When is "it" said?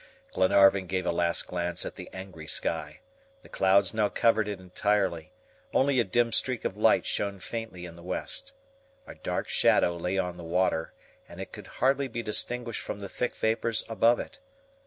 4.47-4.59, 11.39-11.51, 14.19-14.39